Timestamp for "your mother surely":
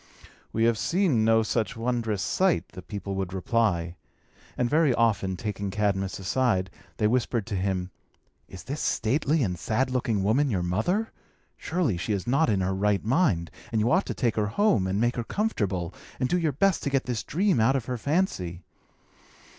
10.49-11.97